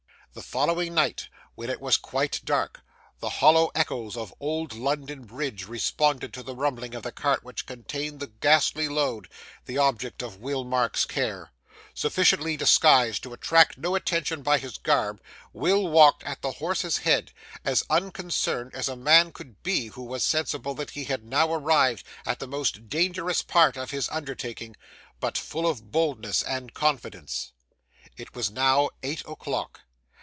The 0.33 0.41
following 0.41 0.93
night, 0.93 1.27
when 1.55 1.69
it 1.69 1.81
was 1.81 1.97
quite 1.97 2.39
dark, 2.45 2.83
the 3.19 3.27
hollow 3.27 3.69
echoes 3.75 4.15
of 4.15 4.33
old 4.39 4.71
London 4.73 5.25
Bridge 5.25 5.65
responded 5.67 6.33
to 6.33 6.41
the 6.41 6.55
rumbling 6.55 6.95
of 6.95 7.03
the 7.03 7.11
cart 7.11 7.43
which 7.43 7.65
contained 7.65 8.21
the 8.21 8.27
ghastly 8.27 8.87
load, 8.87 9.27
the 9.65 9.77
object 9.77 10.23
of 10.23 10.37
Will 10.37 10.63
Marks' 10.63 11.03
care. 11.03 11.51
Sufficiently 11.93 12.55
disguised 12.55 13.23
to 13.23 13.33
attract 13.33 13.77
no 13.77 13.93
attention 13.93 14.41
by 14.41 14.57
his 14.57 14.77
garb, 14.77 15.21
Will 15.51 15.89
walked 15.89 16.23
at 16.23 16.41
the 16.41 16.51
horse's 16.53 16.99
head, 16.99 17.33
as 17.65 17.83
unconcerned 17.89 18.73
as 18.73 18.87
a 18.87 18.95
man 18.95 19.33
could 19.33 19.61
be 19.63 19.87
who 19.87 20.03
was 20.03 20.23
sensible 20.23 20.73
that 20.75 20.91
he 20.91 21.03
had 21.03 21.25
now 21.25 21.51
arrived 21.53 22.05
at 22.25 22.39
the 22.39 22.47
most 22.47 22.87
dangerous 22.87 23.41
part 23.41 23.75
of 23.75 23.91
his 23.91 24.07
undertaking, 24.07 24.77
but 25.19 25.37
full 25.37 25.67
of 25.69 25.91
boldness 25.91 26.41
and 26.41 26.73
confidence. 26.73 27.51
It 28.15 28.33
was 28.33 28.49
now 28.49 28.91
eight 29.03 29.23
o'clock. 29.27 29.81